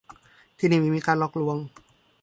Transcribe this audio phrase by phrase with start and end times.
[0.57, 1.57] ที่นี่ไม่มีการหลอกลวง